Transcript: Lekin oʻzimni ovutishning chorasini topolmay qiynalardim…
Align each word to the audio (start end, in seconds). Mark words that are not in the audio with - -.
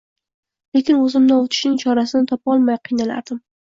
Lekin 0.77 0.97
oʻzimni 1.03 1.37
ovutishning 1.37 1.79
chorasini 1.87 2.35
topolmay 2.35 2.85
qiynalardim… 2.87 3.47